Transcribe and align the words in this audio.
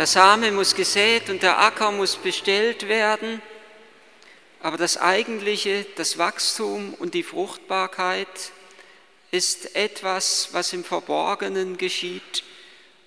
Der 0.00 0.06
Same 0.06 0.50
muss 0.50 0.74
gesät 0.74 1.28
und 1.28 1.42
der 1.42 1.58
Acker 1.58 1.92
muss 1.92 2.16
bestellt 2.16 2.88
werden, 2.88 3.42
aber 4.62 4.78
das 4.78 4.96
eigentliche, 4.96 5.84
das 5.96 6.16
Wachstum 6.16 6.94
und 6.94 7.12
die 7.12 7.22
Fruchtbarkeit 7.22 8.26
ist 9.30 9.76
etwas, 9.76 10.48
was 10.52 10.72
im 10.72 10.84
Verborgenen 10.84 11.76
geschieht, 11.76 12.44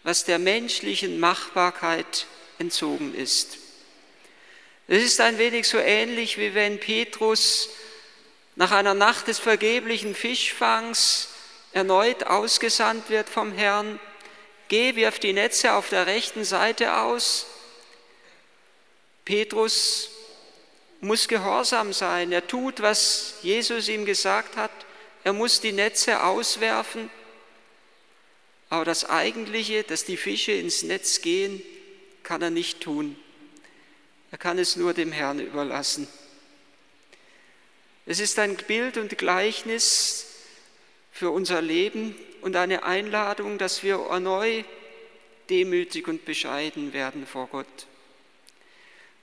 was 0.03 0.23
der 0.25 0.37
menschlichen 0.37 1.19
Machbarkeit 1.19 2.27
entzogen 2.59 3.15
ist. 3.15 3.57
Es 4.87 5.01
ist 5.03 5.19
ein 5.19 5.39
wenig 5.39 5.67
so 5.67 5.79
ähnlich, 5.79 6.37
wie 6.37 6.53
wenn 6.53 6.79
Petrus 6.79 7.69
nach 8.55 8.69
einer 8.69 8.93
Nacht 8.93 9.27
des 9.29 9.39
vergeblichen 9.39 10.13
Fischfangs 10.13 11.29
erneut 11.71 12.25
ausgesandt 12.27 13.09
wird 13.09 13.29
vom 13.29 13.51
Herrn. 13.51 13.99
Geh, 14.67 14.95
wirf 14.95 15.19
die 15.19 15.33
Netze 15.33 15.73
auf 15.73 15.89
der 15.89 16.07
rechten 16.07 16.43
Seite 16.43 16.97
aus. 16.97 17.45
Petrus 19.25 20.09
muss 21.01 21.27
gehorsam 21.27 21.93
sein. 21.93 22.31
Er 22.31 22.47
tut, 22.47 22.81
was 22.81 23.35
Jesus 23.41 23.87
ihm 23.87 24.05
gesagt 24.05 24.55
hat. 24.55 24.71
Er 25.23 25.33
muss 25.33 25.61
die 25.61 25.71
Netze 25.71 26.23
auswerfen. 26.23 27.09
Aber 28.69 28.85
das 28.85 29.05
Eigentliche, 29.05 29.83
dass 29.83 30.05
die 30.05 30.17
Fische 30.17 30.53
ins 30.53 30.83
Netz 30.83 31.21
gehen, 31.21 31.61
kann 32.23 32.41
er 32.41 32.49
nicht 32.49 32.81
tun. 32.81 33.15
Er 34.31 34.37
kann 34.37 34.57
es 34.57 34.75
nur 34.75 34.93
dem 34.93 35.11
Herrn 35.11 35.39
überlassen. 35.39 36.07
Es 38.05 38.19
ist 38.19 38.39
ein 38.39 38.55
Bild 38.55 38.97
und 38.97 39.17
Gleichnis 39.17 40.25
für 41.11 41.29
unser 41.29 41.61
Leben 41.61 42.15
und 42.43 42.55
eine 42.57 42.83
Einladung, 42.83 43.57
dass 43.57 43.83
wir 43.83 43.95
erneut 44.09 44.65
demütig 45.49 46.07
und 46.07 46.25
bescheiden 46.25 46.93
werden 46.93 47.25
vor 47.25 47.47
Gott. 47.47 47.87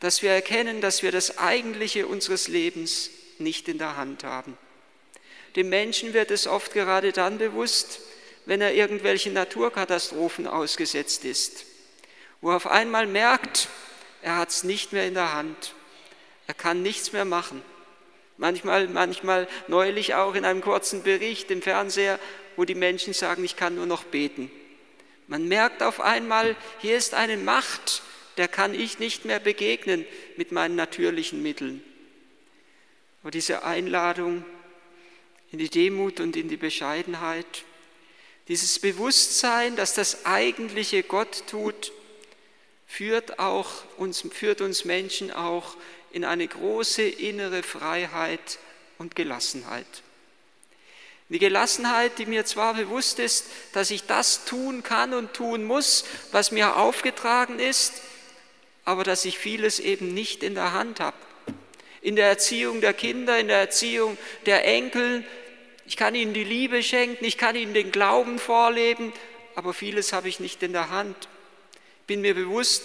Dass 0.01 0.23
wir 0.23 0.31
erkennen, 0.31 0.81
dass 0.81 1.03
wir 1.03 1.13
das 1.13 1.39
Eigentliche 1.39 2.07
unseres 2.07 2.49
Lebens 2.49 3.11
nicht 3.39 3.69
in 3.69 3.79
der 3.79 3.97
Hand 3.97 4.25
haben. 4.25 4.57
Dem 5.57 5.69
Menschen 5.69 6.15
wird 6.15 6.31
es 6.31 6.47
oft 6.47 6.73
gerade 6.73 7.13
dann 7.13 7.39
bewusst, 7.39 8.01
wenn 8.47 8.61
er 8.63 8.73
irgendwelchen 8.73 9.35
Naturkatastrophen 9.35 10.47
ausgesetzt 10.47 11.25
ist, 11.25 11.67
wo 12.41 12.51
er 12.51 12.57
auf 12.57 12.67
einmal 12.67 13.07
merkt, 13.07 13.69
er 14.23 14.37
hat 14.37 14.49
es 14.49 14.65
nicht 14.65 14.93
mehr 14.93 15.07
in 15.07 15.15
der 15.15 15.35
Hand, 15.35 15.75
er 16.47 16.55
kann 16.55 16.83
nichts 16.83 17.13
mehr 17.13 17.25
machen. 17.25 17.63
Manchmal, 18.39 18.89
manchmal 18.89 19.47
neulich 19.69 20.15
auch 20.15 20.35
in 20.35 20.47
einem 20.47 20.63
kurzen 20.63 21.03
Bericht 21.03 21.51
im 21.51 21.61
Fernseher, 21.61 22.19
wo 22.61 22.67
die 22.67 22.75
Menschen 22.75 23.15
sagen, 23.15 23.43
ich 23.43 23.57
kann 23.57 23.75
nur 23.75 23.87
noch 23.87 24.05
beten. 24.05 24.51
Man 25.29 25.49
merkt 25.49 25.83
auf 25.83 25.99
einmal, 25.99 26.57
hier 26.81 26.95
ist 26.95 27.15
eine 27.15 27.39
Macht, 27.39 28.03
der 28.37 28.49
kann 28.49 28.75
ich 28.75 28.99
nicht 28.99 29.25
mehr 29.25 29.41
begegnen 29.41 30.05
mit 30.37 30.53
meinen 30.53 30.77
natürlichen 30.77 31.43
Mitteln. 31.43 31.83
Aber 33.23 33.31
diese 33.31 33.65
Einladung 33.65 34.45
in 35.51 35.59
die 35.59 35.71
Demut 35.71 36.21
und 36.21 36.37
in 36.37 36.51
die 36.51 36.59
Bescheidenheit, 36.59 37.65
dieses 38.49 38.79
Bewusstsein, 38.79 39.75
dass 39.75 39.95
das 39.95 40.27
eigentliche 40.27 41.03
Gott 41.03 41.45
tut, 41.47 41.93
führt, 42.87 43.39
auch 43.39 43.71
uns, 43.97 44.21
führt 44.35 44.61
uns 44.61 44.85
Menschen 44.85 45.31
auch 45.31 45.79
in 46.13 46.27
eine 46.27 46.47
große 46.47 47.09
innere 47.09 47.63
Freiheit 47.63 48.59
und 48.99 49.17
Gelassenheit. 49.17 50.03
Die 51.31 51.39
Gelassenheit, 51.39 52.19
die 52.19 52.27
mir 52.27 52.45
zwar 52.45 52.75
bewusst 52.75 53.21
ist, 53.21 53.47
dass 53.73 53.93
ich 53.93 54.03
das 54.05 54.45
tun 54.45 54.83
kann 54.83 55.15
und 55.15 55.33
tun 55.33 55.63
muss, 55.63 56.05
was 56.33 56.51
mir 56.51 56.77
aufgetragen 56.77 57.61
ist, 57.61 58.03
aber 58.85 59.05
dass 59.05 59.25
ich 59.25 59.39
vieles 59.39 59.79
eben 59.79 60.13
nicht 60.13 60.43
in 60.43 60.57
der 60.57 60.73
Hand 60.73 60.99
habe. 60.99 61.17
In 62.03 62.17
der 62.17 62.27
Erziehung 62.27 62.81
der 62.81 62.95
Kinder, 62.95 63.39
in 63.39 63.47
der 63.47 63.59
Erziehung 63.59 64.19
der 64.45 64.65
Enkel. 64.65 65.25
Ich 65.87 65.97
kann 65.97 66.17
ihnen 66.17 66.35
die 66.35 66.43
Liebe 66.43 66.83
schenken, 66.83 67.25
ich 67.25 67.39
kann 67.39 67.55
ihnen 67.55 67.75
den 67.75 67.93
Glauben 67.93 68.41
vorleben, 68.41 69.13
aber 69.55 69.73
vieles 69.73 70.13
habe 70.13 70.29
ich 70.29 70.41
nicht 70.41 70.61
in 70.65 70.73
der 70.73 70.91
Hand. 70.91 71.29
Bin 72.09 72.23
mir 72.23 72.35
bewusst, 72.35 72.83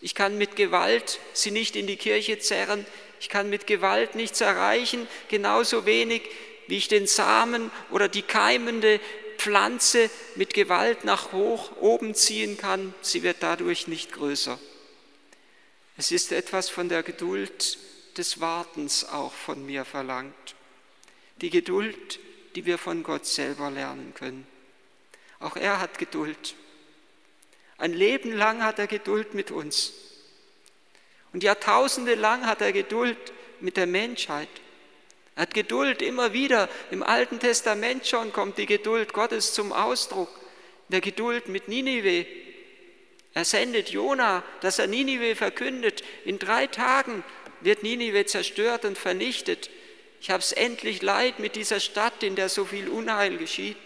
ich 0.00 0.16
kann 0.16 0.36
mit 0.36 0.56
Gewalt 0.56 1.20
sie 1.32 1.52
nicht 1.52 1.76
in 1.76 1.86
die 1.86 1.96
Kirche 1.96 2.40
zerren. 2.40 2.84
Ich 3.20 3.28
kann 3.28 3.50
mit 3.50 3.68
Gewalt 3.68 4.16
nichts 4.16 4.40
erreichen, 4.40 5.06
genauso 5.28 5.86
wenig 5.86 6.22
wie 6.66 6.76
ich 6.76 6.88
den 6.88 7.06
Samen 7.06 7.70
oder 7.90 8.08
die 8.08 8.22
keimende 8.22 9.00
Pflanze 9.38 10.10
mit 10.36 10.54
Gewalt 10.54 11.04
nach 11.04 11.32
hoch 11.32 11.76
oben 11.76 12.14
ziehen 12.14 12.56
kann. 12.56 12.94
Sie 13.02 13.22
wird 13.22 13.38
dadurch 13.40 13.88
nicht 13.88 14.12
größer. 14.12 14.58
Es 15.96 16.10
ist 16.10 16.32
etwas 16.32 16.68
von 16.68 16.88
der 16.88 17.02
Geduld 17.02 17.78
des 18.16 18.40
Wartens 18.40 19.04
auch 19.04 19.32
von 19.32 19.64
mir 19.66 19.84
verlangt. 19.84 20.54
Die 21.40 21.50
Geduld, 21.50 22.18
die 22.54 22.64
wir 22.64 22.78
von 22.78 23.02
Gott 23.02 23.26
selber 23.26 23.70
lernen 23.70 24.14
können. 24.14 24.46
Auch 25.40 25.56
er 25.56 25.80
hat 25.80 25.98
Geduld. 25.98 26.54
Ein 27.76 27.92
Leben 27.92 28.32
lang 28.32 28.62
hat 28.62 28.78
er 28.78 28.86
Geduld 28.86 29.34
mit 29.34 29.50
uns. 29.50 29.92
Und 31.32 31.42
Jahrtausende 31.42 32.14
lang 32.14 32.46
hat 32.46 32.60
er 32.60 32.72
Geduld 32.72 33.18
mit 33.60 33.76
der 33.76 33.86
Menschheit. 33.86 34.48
Er 35.36 35.42
hat 35.42 35.54
Geduld 35.54 36.02
immer 36.02 36.32
wieder. 36.32 36.68
Im 36.90 37.02
Alten 37.02 37.40
Testament 37.40 38.06
schon 38.06 38.32
kommt 38.32 38.58
die 38.58 38.66
Geduld 38.66 39.12
Gottes 39.12 39.52
zum 39.52 39.72
Ausdruck. 39.72 40.28
In 40.88 40.92
der 40.92 41.00
Geduld 41.00 41.48
mit 41.48 41.68
Ninive. 41.68 42.26
Er 43.32 43.44
sendet 43.44 43.90
Jona, 43.90 44.44
dass 44.60 44.78
er 44.78 44.86
Ninive 44.86 45.34
verkündet. 45.34 46.04
In 46.24 46.38
drei 46.38 46.68
Tagen 46.68 47.24
wird 47.60 47.82
Ninive 47.82 48.26
zerstört 48.26 48.84
und 48.84 48.96
vernichtet. 48.96 49.70
Ich 50.20 50.30
habe 50.30 50.40
es 50.40 50.52
endlich 50.52 51.02
leid 51.02 51.40
mit 51.40 51.56
dieser 51.56 51.80
Stadt, 51.80 52.22
in 52.22 52.36
der 52.36 52.48
so 52.48 52.64
viel 52.64 52.88
Unheil 52.88 53.36
geschieht. 53.36 53.76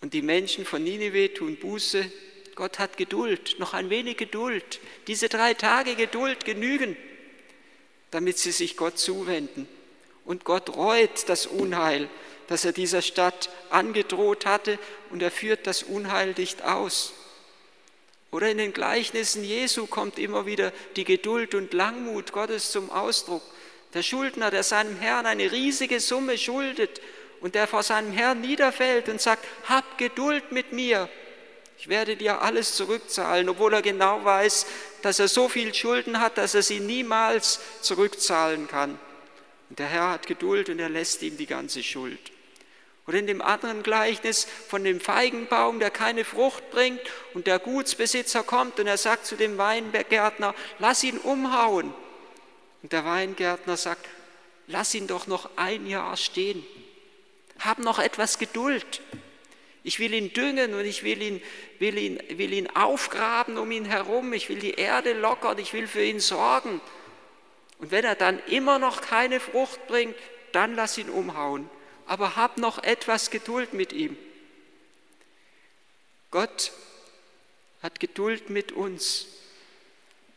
Und 0.00 0.14
die 0.14 0.22
Menschen 0.22 0.64
von 0.64 0.82
Ninive 0.82 1.34
tun 1.34 1.56
Buße. 1.56 2.10
Gott 2.54 2.78
hat 2.78 2.96
Geduld, 2.96 3.56
noch 3.58 3.74
ein 3.74 3.90
wenig 3.90 4.16
Geduld. 4.16 4.80
Diese 5.08 5.28
drei 5.28 5.54
Tage 5.54 5.94
Geduld 5.94 6.44
genügen, 6.44 6.96
damit 8.10 8.38
sie 8.38 8.52
sich 8.52 8.76
Gott 8.76 8.98
zuwenden. 8.98 9.68
Und 10.24 10.44
Gott 10.44 10.76
reut 10.76 11.28
das 11.28 11.46
Unheil, 11.46 12.08
das 12.48 12.64
er 12.64 12.72
dieser 12.72 13.02
Stadt 13.02 13.50
angedroht 13.70 14.46
hatte, 14.46 14.78
und 15.10 15.22
er 15.22 15.30
führt 15.30 15.66
das 15.66 15.82
Unheil 15.82 16.34
nicht 16.36 16.62
aus. 16.62 17.12
Oder 18.30 18.50
in 18.50 18.58
den 18.58 18.72
Gleichnissen 18.72 19.42
Jesu 19.42 19.86
kommt 19.86 20.18
immer 20.18 20.46
wieder 20.46 20.72
die 20.96 21.04
Geduld 21.04 21.54
und 21.54 21.72
Langmut 21.72 22.32
Gottes 22.32 22.70
zum 22.70 22.90
Ausdruck. 22.90 23.42
Der 23.92 24.04
Schuldner, 24.04 24.50
der 24.50 24.62
seinem 24.62 24.96
Herrn 24.96 25.26
eine 25.26 25.50
riesige 25.50 25.98
Summe 25.98 26.38
schuldet 26.38 27.00
und 27.40 27.56
der 27.56 27.66
vor 27.66 27.82
seinem 27.82 28.12
Herrn 28.12 28.40
niederfällt 28.40 29.08
und 29.08 29.20
sagt, 29.20 29.44
hab 29.64 29.98
Geduld 29.98 30.52
mit 30.52 30.72
mir, 30.72 31.08
ich 31.80 31.88
werde 31.88 32.14
dir 32.14 32.42
alles 32.42 32.74
zurückzahlen, 32.76 33.48
obwohl 33.48 33.72
er 33.72 33.80
genau 33.80 34.22
weiß, 34.22 34.66
dass 35.00 35.18
er 35.18 35.28
so 35.28 35.48
viel 35.48 35.72
Schulden 35.72 36.20
hat, 36.20 36.36
dass 36.36 36.54
er 36.54 36.62
sie 36.62 36.78
niemals 36.78 37.58
zurückzahlen 37.80 38.68
kann. 38.68 38.98
Und 39.70 39.78
der 39.78 39.86
Herr 39.86 40.10
hat 40.10 40.26
Geduld 40.26 40.68
und 40.68 40.78
er 40.78 40.90
lässt 40.90 41.22
ihm 41.22 41.38
die 41.38 41.46
ganze 41.46 41.82
Schuld. 41.82 42.20
Oder 43.06 43.18
in 43.18 43.26
dem 43.26 43.40
anderen 43.40 43.82
Gleichnis 43.82 44.46
von 44.68 44.84
dem 44.84 45.00
Feigenbaum, 45.00 45.80
der 45.80 45.90
keine 45.90 46.26
Frucht 46.26 46.70
bringt 46.70 47.00
und 47.32 47.46
der 47.46 47.58
Gutsbesitzer 47.58 48.42
kommt 48.42 48.78
und 48.78 48.86
er 48.86 48.98
sagt 48.98 49.24
zu 49.24 49.36
dem 49.36 49.56
Weingärtner, 49.56 50.54
lass 50.80 51.02
ihn 51.02 51.16
umhauen. 51.16 51.94
Und 52.82 52.92
der 52.92 53.06
Weingärtner 53.06 53.78
sagt, 53.78 54.06
lass 54.66 54.94
ihn 54.94 55.06
doch 55.06 55.26
noch 55.26 55.48
ein 55.56 55.86
Jahr 55.86 56.18
stehen. 56.18 56.62
Hab 57.58 57.78
noch 57.78 57.98
etwas 57.98 58.38
Geduld. 58.38 59.00
Ich 59.82 59.98
will 59.98 60.12
ihn 60.12 60.32
düngen 60.32 60.74
und 60.74 60.84
ich 60.84 61.04
will 61.04 61.22
ihn, 61.22 61.42
will, 61.78 61.96
ihn, 61.96 62.20
will 62.28 62.52
ihn 62.52 62.68
aufgraben 62.68 63.56
um 63.56 63.70
ihn 63.70 63.86
herum. 63.86 64.32
Ich 64.32 64.48
will 64.48 64.58
die 64.58 64.74
Erde 64.74 65.14
lockern. 65.14 65.58
Ich 65.58 65.72
will 65.72 65.86
für 65.86 66.04
ihn 66.04 66.20
sorgen. 66.20 66.80
Und 67.78 67.90
wenn 67.90 68.04
er 68.04 68.14
dann 68.14 68.38
immer 68.46 68.78
noch 68.78 69.00
keine 69.00 69.40
Frucht 69.40 69.86
bringt, 69.86 70.16
dann 70.52 70.74
lass 70.74 70.98
ihn 70.98 71.08
umhauen. 71.08 71.68
Aber 72.06 72.36
hab 72.36 72.58
noch 72.58 72.82
etwas 72.82 73.30
Geduld 73.30 73.72
mit 73.72 73.92
ihm. 73.92 74.18
Gott 76.30 76.72
hat 77.82 78.00
Geduld 78.00 78.50
mit 78.50 78.72
uns. 78.72 79.26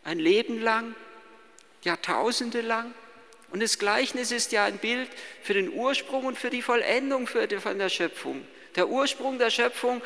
Ein 0.06 0.20
Leben 0.20 0.62
lang, 0.62 0.96
Jahrtausende 1.84 2.62
lang. 2.62 2.94
Und 3.52 3.62
das 3.62 3.78
Gleichnis 3.78 4.32
ist 4.32 4.52
ja 4.52 4.66
ein 4.66 4.78
Bild 4.78 5.10
für 5.44 5.54
den 5.54 5.72
Ursprung 5.72 6.26
und 6.26 6.40
für 6.40 6.50
die 6.50 6.62
Vollendung 6.62 7.28
von 7.28 7.78
der 7.78 7.90
Schöpfung. 7.90 8.48
Der 8.76 8.88
Ursprung 8.90 9.38
der 9.38 9.50
Schöpfung 9.50 10.02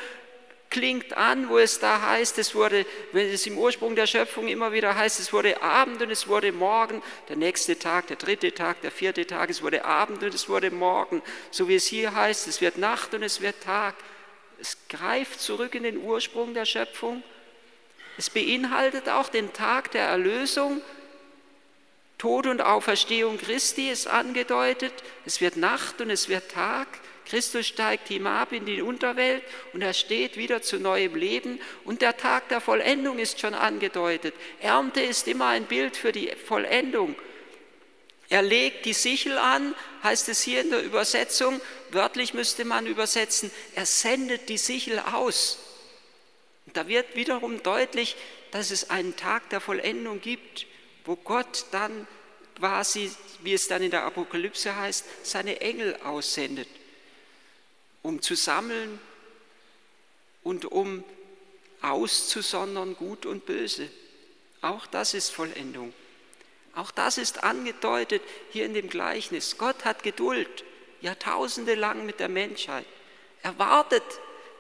klingt 0.70 1.16
an, 1.16 1.50
wo 1.50 1.58
es 1.58 1.80
da 1.80 2.02
heißt, 2.02 2.38
es 2.40 2.54
wurde, 2.54 2.86
wenn 3.14 3.28
es 3.28 3.48
im 3.48 3.58
Ursprung 3.58 3.96
der 3.96 4.08
Schöpfung 4.08 4.48
immer 4.48 4.74
wieder 4.74 4.96
heißt, 4.96 5.20
es 5.20 5.32
wurde 5.32 5.62
Abend 5.62 6.02
und 6.02 6.12
es 6.12 6.28
wurde 6.28 6.52
Morgen, 6.52 7.02
der 7.30 7.38
nächste 7.38 7.80
Tag, 7.80 8.08
der 8.08 8.18
dritte 8.18 8.54
Tag, 8.54 8.82
der 8.82 8.92
vierte 8.92 9.26
Tag, 9.26 9.50
es 9.50 9.62
wurde 9.62 9.86
Abend 9.86 10.22
und 10.24 10.34
es 10.34 10.50
wurde 10.50 10.72
Morgen, 10.72 11.22
so 11.52 11.70
wie 11.70 11.76
es 11.76 11.88
hier 11.88 12.14
heißt, 12.14 12.48
es 12.48 12.60
wird 12.60 12.78
Nacht 12.78 13.14
und 13.14 13.24
es 13.24 13.40
wird 13.40 13.64
Tag. 13.64 13.96
Es 14.60 14.78
greift 14.90 15.40
zurück 15.40 15.76
in 15.76 15.84
den 15.84 15.98
Ursprung 15.98 16.54
der 16.54 16.66
Schöpfung 16.66 17.24
es 18.18 18.32
beinhaltet 18.32 19.10
auch 19.10 19.30
den 19.30 19.54
Tag 19.54 19.92
der 19.92 20.06
Erlösung. 20.06 20.82
Tod 22.18 22.48
und 22.48 22.62
Auferstehung 22.62 23.38
Christi 23.38 23.90
ist 23.90 24.08
angedeutet. 24.08 24.92
Es 25.24 25.40
wird 25.40 25.56
Nacht 25.56 26.02
und 26.02 26.10
es 26.10 26.28
wird 26.28 26.52
Tag. 26.52 26.88
Christus 27.28 27.68
steigt 27.68 28.08
hinab 28.08 28.52
in 28.54 28.66
die 28.66 28.82
Unterwelt 28.82 29.44
und 29.74 29.82
er 29.82 29.94
steht 29.94 30.38
wieder 30.38 30.62
zu 30.62 30.80
neuem 30.80 31.16
Leben. 31.16 31.60
Und 31.84 32.02
der 32.02 32.18
Tag 32.18 32.50
der 32.50 32.62
Vollendung 32.62 33.20
ist 33.20 33.40
schon 33.40 33.54
angedeutet. 33.54 34.34
Ernte 34.62 35.02
ist 35.02 35.28
immer 35.28 35.48
ein 35.48 35.66
Bild 35.66 35.98
für 35.98 36.12
die 36.12 36.32
Vollendung. 36.46 37.16
Er 38.30 38.42
legt 38.42 38.86
die 38.86 38.94
Sichel 38.94 39.38
an, 39.38 39.74
heißt 40.04 40.30
es 40.30 40.42
hier 40.42 40.62
in 40.62 40.70
der 40.70 40.84
Übersetzung. 40.84 41.62
Wörtlich 41.92 42.34
müsste 42.34 42.66
man 42.66 42.86
übersetzen, 42.86 43.52
er 43.76 43.86
sendet 43.86 44.50
die 44.50 44.58
Sichel 44.58 45.00
aus. 45.00 45.60
Und 46.66 46.76
da 46.76 46.88
wird 46.88 47.16
wiederum 47.16 47.64
deutlich, 47.64 48.18
dass 48.52 48.72
es 48.72 48.90
einen 48.90 49.16
Tag 49.16 49.50
der 49.50 49.62
Vollendung 49.62 50.20
gibt, 50.20 50.66
wo 51.06 51.16
Gott 51.16 51.66
dann 51.72 52.08
quasi, 52.58 53.12
wie 53.44 53.54
es 53.54 53.68
dann 53.68 53.82
in 53.82 53.92
der 53.92 54.04
Apokalypse 54.04 54.76
heißt, 54.76 55.06
seine 55.24 55.62
Engel 55.62 55.96
aussendet, 56.04 56.68
um 58.08 58.22
zu 58.22 58.36
sammeln 58.36 59.00
und 60.42 60.64
um 60.64 61.04
auszusondern 61.82 62.96
Gut 62.96 63.26
und 63.26 63.46
Böse. 63.46 63.90
Auch 64.62 64.88
das 64.88 65.14
ist 65.14 65.30
Vollendung. 65.30 65.94
Auch 66.74 66.92
das 66.92 67.18
ist 67.18 67.44
angedeutet 67.44 68.22
hier 68.52 68.66
in 68.66 68.74
dem 68.74 68.90
Gleichnis. 68.90 69.58
Gott 69.58 69.84
hat 69.84 70.04
Geduld, 70.04 70.64
Jahrtausende 71.02 71.76
lang 71.76 72.06
mit 72.06 72.22
der 72.22 72.30
Menschheit. 72.30 72.86
Er 73.44 73.60
wartet, 73.60 74.04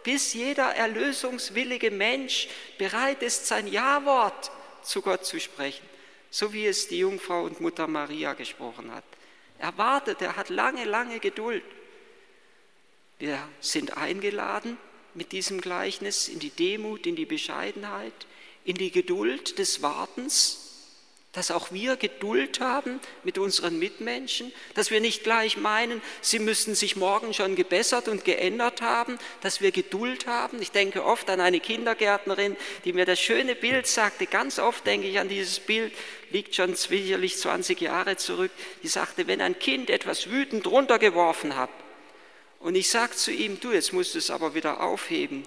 bis 0.03 0.33
jeder 0.33 0.75
erlösungswillige 0.75 1.89
Mensch 1.89 2.49
bereit 2.77 3.23
ist, 3.23 3.47
sein 3.47 3.67
Ja-Wort 3.67 4.51
zu 4.83 5.01
Gott 5.01 5.25
zu 5.25 5.39
sprechen, 5.39 5.85
so 6.31 6.51
wie 6.51 6.65
es 6.65 6.89
die 6.89 6.99
Jungfrau 6.99 7.43
und 7.43 7.61
Mutter 7.61 7.87
Maria 7.87 8.33
gesprochen 8.33 8.93
hat. 8.93 9.05
Er 9.57 9.77
wartet, 9.77 10.21
er 10.21 10.35
hat 10.35 10.49
lange, 10.49 10.83
lange 10.83 11.19
Geduld. 11.19 11.63
Wir 13.19 13.39
sind 13.59 13.97
eingeladen 13.97 14.77
mit 15.13 15.31
diesem 15.31 15.61
Gleichnis 15.61 16.27
in 16.27 16.39
die 16.39 16.51
Demut, 16.51 17.07
in 17.07 17.15
die 17.15 17.25
Bescheidenheit, 17.25 18.13
in 18.63 18.75
die 18.75 18.91
Geduld 18.91 19.57
des 19.57 19.81
Wartens 19.81 20.67
dass 21.37 21.51
auch 21.51 21.71
wir 21.71 21.97
Geduld 21.97 22.61
haben 22.61 22.99
mit 23.23 23.37
unseren 23.37 23.77
Mitmenschen, 23.77 24.51
dass 24.73 24.89
wir 24.89 24.99
nicht 24.99 25.23
gleich 25.23 25.55
meinen, 25.55 26.01
sie 26.19 26.39
müssten 26.39 26.73
sich 26.73 26.95
morgen 26.95 27.31
schon 27.31 27.55
gebessert 27.55 28.07
und 28.07 28.25
geändert 28.25 28.81
haben, 28.81 29.19
dass 29.41 29.61
wir 29.61 29.71
Geduld 29.71 30.25
haben. 30.25 30.59
Ich 30.63 30.71
denke 30.71 31.05
oft 31.05 31.29
an 31.29 31.39
eine 31.39 31.59
Kindergärtnerin, 31.59 32.55
die 32.85 32.93
mir 32.93 33.05
das 33.05 33.19
schöne 33.19 33.53
Bild 33.53 33.85
sagte, 33.85 34.25
ganz 34.25 34.57
oft 34.57 34.87
denke 34.87 35.07
ich 35.07 35.19
an 35.19 35.29
dieses 35.29 35.59
Bild, 35.59 35.93
liegt 36.31 36.55
schon 36.55 36.73
sicherlich 36.73 37.37
20 37.37 37.81
Jahre 37.81 38.17
zurück, 38.17 38.51
die 38.81 38.87
sagte, 38.87 39.27
wenn 39.27 39.39
ein 39.39 39.59
Kind 39.59 39.91
etwas 39.91 40.31
wütend 40.31 40.65
runtergeworfen 40.65 41.55
hat 41.55 41.69
und 42.59 42.75
ich 42.75 42.89
sage 42.89 43.15
zu 43.15 43.31
ihm, 43.31 43.59
du, 43.59 43.71
jetzt 43.71 43.93
musst 43.93 44.15
du 44.15 44.19
es 44.19 44.29
aber 44.29 44.53
wieder 44.53 44.81
aufheben, 44.81 45.43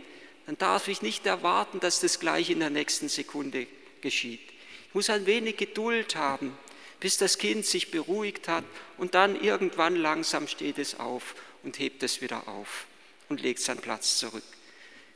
dann 0.46 0.58
darf 0.58 0.88
ich 0.88 1.02
nicht 1.02 1.26
erwarten, 1.26 1.80
dass 1.80 2.00
das 2.00 2.20
gleich 2.20 2.50
in 2.50 2.60
der 2.60 2.70
nächsten 2.70 3.08
Sekunde 3.08 3.66
geschieht. 4.00 4.40
Ich 4.88 4.94
muss 4.94 5.10
ein 5.10 5.26
wenig 5.26 5.56
Geduld 5.56 6.16
haben, 6.16 6.56
bis 6.98 7.16
das 7.16 7.38
Kind 7.38 7.64
sich 7.64 7.90
beruhigt 7.90 8.48
hat 8.48 8.64
und 8.98 9.14
dann 9.14 9.40
irgendwann 9.40 9.96
langsam 9.96 10.48
steht 10.48 10.78
es 10.78 10.98
auf 10.98 11.34
und 11.62 11.78
hebt 11.78 12.02
es 12.02 12.20
wieder 12.20 12.48
auf 12.48 12.86
und 13.28 13.40
legt 13.40 13.60
seinen 13.60 13.80
Platz 13.80 14.18
zurück. 14.18 14.42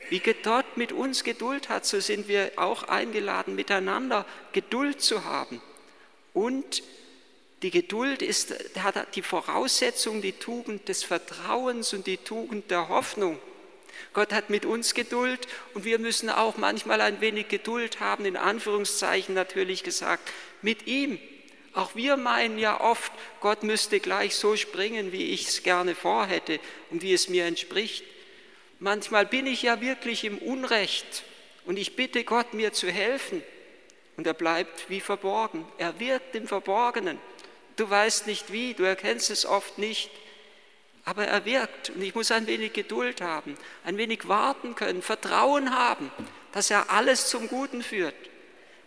Wie 0.09 0.19
Gott 0.19 0.77
mit 0.77 0.91
uns 0.91 1.23
Geduld 1.23 1.69
hat, 1.69 1.85
so 1.85 1.99
sind 1.99 2.27
wir 2.27 2.51
auch 2.57 2.83
eingeladen, 2.83 3.55
miteinander 3.55 4.25
Geduld 4.51 5.01
zu 5.01 5.23
haben. 5.25 5.61
Und 6.33 6.83
die 7.65 7.71
Geduld 7.71 8.21
ist, 8.21 8.53
hat 8.77 9.15
die 9.15 9.23
Voraussetzung, 9.23 10.21
die 10.21 10.33
Tugend 10.33 10.87
des 10.87 11.03
Vertrauens 11.03 11.93
und 11.93 12.05
die 12.05 12.17
Tugend 12.17 12.69
der 12.69 12.89
Hoffnung. 12.89 13.39
Gott 14.13 14.31
hat 14.33 14.51
mit 14.51 14.67
uns 14.67 14.93
Geduld 14.93 15.47
und 15.73 15.83
wir 15.83 15.97
müssen 15.97 16.29
auch 16.29 16.57
manchmal 16.57 17.01
ein 17.01 17.21
wenig 17.21 17.47
Geduld 17.47 17.99
haben, 18.01 18.23
in 18.25 18.37
Anführungszeichen 18.37 19.33
natürlich 19.33 19.81
gesagt, 19.81 20.31
mit 20.61 20.85
ihm. 20.85 21.17
Auch 21.73 21.95
wir 21.95 22.17
meinen 22.17 22.59
ja 22.59 22.81
oft, 22.81 23.11
Gott 23.39 23.63
müsste 23.63 23.99
gleich 23.99 24.35
so 24.35 24.55
springen, 24.55 25.11
wie 25.11 25.31
ich 25.31 25.47
es 25.47 25.63
gerne 25.63 25.95
vorhätte 25.95 26.59
und 26.91 27.01
wie 27.01 27.15
es 27.15 27.29
mir 27.29 27.45
entspricht. 27.45 28.03
Manchmal 28.77 29.25
bin 29.25 29.47
ich 29.47 29.63
ja 29.63 29.81
wirklich 29.81 30.23
im 30.23 30.37
Unrecht 30.37 31.23
und 31.65 31.79
ich 31.79 31.95
bitte 31.95 32.25
Gott, 32.25 32.53
mir 32.53 32.73
zu 32.73 32.91
helfen. 32.91 33.41
Und 34.17 34.27
er 34.27 34.35
bleibt 34.35 34.87
wie 34.87 35.01
verborgen. 35.01 35.65
Er 35.79 35.99
wirkt 35.99 36.35
im 36.35 36.47
Verborgenen. 36.47 37.17
Du 37.75 37.89
weißt 37.89 38.27
nicht 38.27 38.51
wie, 38.51 38.73
du 38.73 38.83
erkennst 38.83 39.29
es 39.29 39.45
oft 39.45 39.77
nicht 39.77 40.09
aber 41.05 41.27
er 41.27 41.45
wirkt 41.45 41.91
und 41.91 42.01
ich 42.01 42.15
muss 42.15 42.31
ein 42.31 42.47
wenig 42.47 42.73
Geduld 42.73 43.21
haben, 43.21 43.55
ein 43.85 43.97
wenig 43.97 44.27
warten 44.27 44.73
können, 44.73 45.03
Vertrauen 45.03 45.73
haben, 45.73 46.11
dass 46.51 46.71
er 46.71 46.89
alles 46.89 47.29
zum 47.29 47.47
Guten 47.47 47.83
führt. 47.83 48.15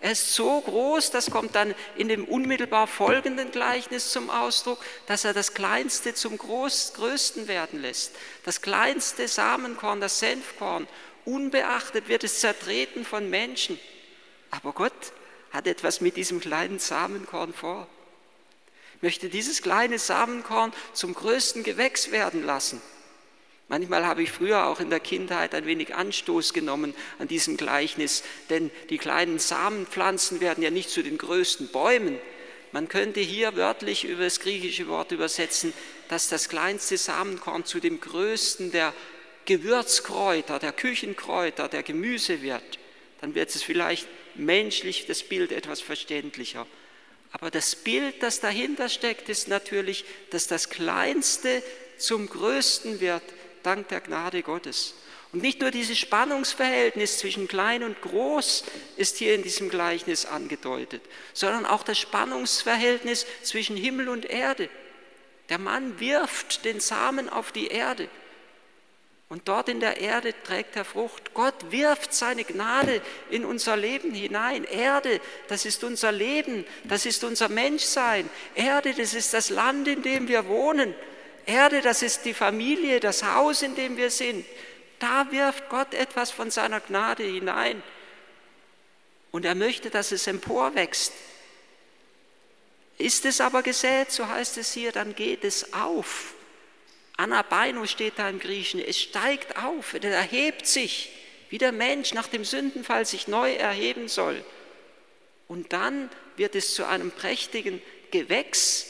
Er 0.01 0.13
ist 0.13 0.35
so 0.35 0.61
groß, 0.61 1.11
das 1.11 1.31
kommt 1.31 1.55
dann 1.55 1.75
in 1.97 2.09
dem 2.09 2.25
unmittelbar 2.25 2.87
folgenden 2.87 3.51
Gleichnis 3.51 4.11
zum 4.11 4.31
Ausdruck, 4.31 4.79
dass 5.07 5.25
er 5.25 5.33
das 5.33 5.55
Kleinste 5.55 6.15
zum 6.15 6.39
Groß, 6.39 6.93
Größten 6.95 7.49
werden 7.49 7.83
lässt. 7.83 8.15
Das 8.45 8.63
kleinste 8.63 9.27
Samenkorn, 9.27 10.01
das 10.01 10.21
Senfkorn, 10.21 10.87
unbeachtet 11.25 12.09
wird 12.09 12.23
es 12.23 12.41
zertreten 12.41 13.05
von 13.05 13.29
Menschen. 13.29 13.79
Aber 14.51 14.73
Gott 14.73 14.93
hat 15.51 15.67
etwas 15.67 16.01
mit 16.01 16.17
diesem 16.17 16.41
kleinen 16.41 16.79
Samenkorn 16.79 17.53
vor 17.53 17.89
möchte 19.01 19.29
dieses 19.29 19.63
kleine 19.63 19.99
Samenkorn 19.99 20.73
zum 20.93 21.15
größten 21.15 21.63
Gewächs 21.63 22.11
werden 22.11 22.45
lassen. 22.45 22.81
Manchmal 23.69 24.07
habe 24.07 24.23
ich 24.23 24.33
früher 24.33 24.67
auch 24.67 24.81
in 24.81 24.89
der 24.89 25.01
Kindheit 25.01 25.55
ein 25.55 25.67
wenig 25.67 25.95
Anstoß 25.95 26.55
genommen 26.55 26.95
an 27.19 27.29
diesem 27.29 27.59
Gleichnis, 27.59 28.23
denn 28.49 28.71
die 28.89 28.97
kleinen 28.97 29.39
Samenpflanzen 29.39 30.41
werden 30.41 30.65
ja 30.65 30.71
nicht 30.71 30.89
zu 30.89 31.03
den 31.03 31.19
größten 31.19 31.69
Bäumen. 31.69 32.19
Man 32.73 32.89
könnte 32.89 33.21
hier 33.21 33.57
wörtlich 33.57 34.05
über 34.05 34.25
das 34.25 34.41
griechische 34.41 34.89
Wort 34.89 35.13
übersetzen, 35.13 35.75
dass 36.09 36.29
das 36.29 36.49
kleinste 36.49 36.97
Samenkorn 36.97 37.67
zu 37.67 37.79
dem 37.79 38.01
größten 38.01 38.73
der 38.73 38.95
Gewürzkräuter, 39.45 40.59
der 40.59 40.73
Küchenkräuter, 40.73 41.69
der 41.69 41.83
Gemüse 41.83 42.41
wird. 42.43 42.79
Dann 43.21 43.35
wird 43.35 43.55
es 43.55 43.63
vielleicht 43.63 44.09
menschlich 44.35 45.07
das 45.07 45.23
Bild 45.23 45.53
etwas 45.53 45.81
verständlicher. 45.81 46.67
Aber 47.33 47.51
das 47.51 47.77
Bild, 47.77 48.23
das 48.23 48.41
dahinter 48.41 48.89
steckt, 48.89 49.29
ist 49.29 49.49
natürlich, 49.49 50.05
dass 50.31 50.47
das 50.47 50.71
Kleinste 50.71 51.63
zum 51.99 52.29
Größten 52.29 53.01
wird, 53.01 53.23
dank 53.63 53.89
der 53.89 54.01
Gnade 54.01 54.43
Gottes. 54.43 54.95
Und 55.33 55.43
nicht 55.43 55.61
nur 55.61 55.71
dieses 55.71 55.99
Spannungsverhältnis 55.99 57.19
zwischen 57.19 57.49
klein 57.49 57.83
und 57.83 58.01
groß 58.01 58.65
ist 58.97 59.19
hier 59.19 59.35
in 59.35 59.43
diesem 59.43 59.69
Gleichnis 59.69 60.25
angedeutet, 60.25 61.03
sondern 61.35 61.67
auch 61.67 61.83
das 61.83 61.99
Spannungsverhältnis 61.99 63.27
zwischen 63.43 63.77
Himmel 63.77 64.09
und 64.09 64.25
Erde. 64.25 64.71
Der 65.51 65.59
Mann 65.59 66.01
wirft 66.01 66.65
den 66.65 66.81
Samen 66.81 67.29
auf 67.29 67.53
die 67.53 67.67
Erde 67.67 68.09
und 69.29 69.47
dort 69.47 69.69
in 69.69 69.81
der 69.81 70.01
Erde 70.01 70.35
trägt 70.43 70.75
er 70.77 70.87
Frucht. 70.87 71.35
Gott 71.35 71.71
wirft 71.71 72.15
seine 72.15 72.45
Gnade 72.45 73.03
in 73.29 73.45
unser 73.45 73.77
Leben 73.77 74.15
hinein. 74.15 74.65
Erde, 74.65 75.21
das 75.49 75.67
ist 75.67 75.85
unser 75.85 76.13
Leben, 76.13 76.65
das 76.85 77.05
ist 77.05 77.23
unser 77.25 77.51
Menschsein. 77.51 78.29
Erde, 78.55 78.95
das 78.95 79.13
ist 79.13 79.35
das 79.35 79.51
Land, 79.51 79.87
in 79.87 80.03
dem 80.03 80.29
wir 80.29 80.47
wohnen. 80.47 80.95
Erde, 81.45 81.83
das 81.83 82.01
ist 82.03 82.25
die 82.25 82.33
Familie, 82.33 83.01
das 83.01 83.23
Haus, 83.23 83.61
in 83.61 83.75
dem 83.75 83.99
wir 83.99 84.11
sind. 84.11 84.47
Da 84.99 85.31
wirft 85.31 85.69
Gott 85.69 85.93
etwas 85.93 86.31
von 86.31 86.51
seiner 86.51 86.81
Gnade 86.81 87.23
hinein. 87.23 87.83
Und 89.31 89.45
er 89.45 89.55
möchte, 89.55 89.91
dass 89.91 90.11
es 90.11 90.27
emporwächst. 90.27 91.13
Ist 92.97 93.27
es 93.27 93.43
aber 93.43 93.63
gesät, 93.63 94.11
so 94.11 94.27
heißt 94.27 94.57
es 94.57 94.73
hier, 94.73 94.91
dann 94.91 95.15
geht 95.15 95.45
es 95.45 95.75
auf. 95.75 96.35
Anabaino 97.19 97.85
steht 97.85 98.15
da 98.19 98.29
im 98.29 98.39
Griechen, 98.39 98.81
es 98.81 98.99
steigt 98.99 99.57
auf, 99.57 99.93
es 99.93 100.05
erhebt 100.05 100.67
sich, 100.67 101.11
wie 101.51 101.59
der 101.59 101.73
Mensch 101.73 102.15
nach 102.15 102.29
dem 102.29 102.45
Sündenfall 102.45 103.07
sich 103.07 103.27
neu 103.27 103.53
erheben 103.55 104.09
soll. 104.09 104.45
Und 105.49 105.73
dann 105.73 106.11
wird 106.37 106.55
es 106.55 106.75
zu 106.75 106.87
einem 106.87 107.11
prächtigen 107.11 107.83
Gewächs, 108.13 108.87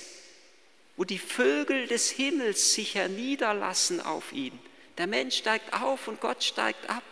wo 0.99 1.05
die 1.05 1.19
Vögel 1.19 1.87
des 1.87 2.11
Himmels 2.11 2.75
sich 2.75 2.97
herniederlassen 2.97 4.03
auf 4.03 4.33
ihn. 4.33 4.59
Der 4.99 5.07
Mensch 5.07 5.39
steigt 5.39 5.73
auf 5.73 6.07
und 6.07 6.21
Gott 6.21 6.45
steigt 6.45 6.91
ab. 6.91 7.05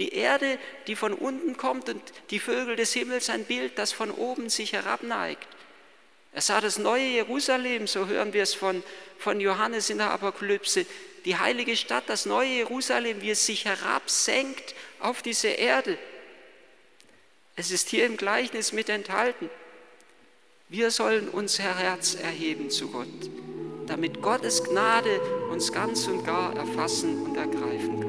Die 0.00 0.14
Erde, 0.14 0.58
die 0.88 0.96
von 0.96 1.12
unten 1.12 1.56
kommt 1.56 1.88
und 1.88 2.02
die 2.30 2.40
Vögel 2.40 2.74
des 2.74 2.92
Himmels 2.92 3.30
ein 3.30 3.44
Bild, 3.44 3.78
das 3.78 3.92
von 3.92 4.10
oben 4.10 4.50
sich 4.50 4.72
herabneigt. 4.72 5.46
Er 6.36 6.42
sah 6.42 6.60
das 6.60 6.76
neue 6.76 7.06
Jerusalem, 7.06 7.86
so 7.86 8.08
hören 8.08 8.34
wir 8.34 8.42
es 8.42 8.52
von, 8.52 8.82
von 9.18 9.40
Johannes 9.40 9.88
in 9.88 9.96
der 9.96 10.10
Apokalypse, 10.10 10.84
die 11.24 11.38
heilige 11.38 11.74
Stadt, 11.78 12.04
das 12.08 12.26
neue 12.26 12.50
Jerusalem, 12.50 13.22
wie 13.22 13.30
es 13.30 13.46
sich 13.46 13.64
herabsenkt 13.64 14.74
auf 15.00 15.22
diese 15.22 15.48
Erde. 15.48 15.96
Es 17.56 17.70
ist 17.70 17.88
hier 17.88 18.04
im 18.04 18.18
Gleichnis 18.18 18.74
mit 18.74 18.90
enthalten. 18.90 19.48
Wir 20.68 20.90
sollen 20.90 21.30
unser 21.30 21.78
Herz 21.78 22.16
erheben 22.16 22.68
zu 22.68 22.90
Gott, 22.90 23.30
damit 23.86 24.20
Gottes 24.20 24.62
Gnade 24.62 25.18
uns 25.50 25.72
ganz 25.72 26.06
und 26.06 26.22
gar 26.26 26.54
erfassen 26.54 27.22
und 27.22 27.36
ergreifen 27.38 28.00
kann. 28.00 28.05